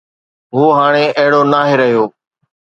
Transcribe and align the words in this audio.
هو 0.55 0.65
هاڻي 0.79 1.03
اهڙو 1.19 1.41
ناهي 1.51 1.75
رهيو. 1.81 2.03